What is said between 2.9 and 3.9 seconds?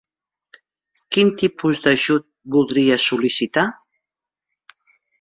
sol·licitar?